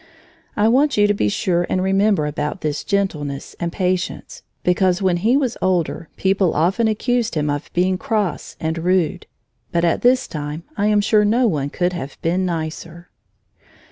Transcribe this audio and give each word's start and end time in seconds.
I 0.57 0.67
want 0.67 0.97
you 0.97 1.05
to 1.05 1.13
be 1.13 1.29
sure 1.29 1.67
and 1.69 1.79
remember 1.83 2.25
about 2.25 2.61
this 2.61 2.83
gentleness 2.83 3.55
and 3.59 3.71
patience, 3.71 4.41
because 4.63 4.99
when 4.99 5.17
he 5.17 5.37
was 5.37 5.57
older 5.61 6.09
people 6.17 6.55
often 6.55 6.87
accused 6.87 7.35
him 7.35 7.51
of 7.51 7.71
being 7.73 7.99
cross 7.99 8.57
and 8.59 8.79
rude. 8.79 9.27
But 9.71 9.85
at 9.85 10.01
this 10.01 10.27
time 10.27 10.63
I 10.75 10.87
am 10.87 11.01
sure 11.01 11.23
no 11.23 11.45
one 11.47 11.69
could 11.69 11.93
have 11.93 12.19
been 12.23 12.47
nicer. 12.47 13.11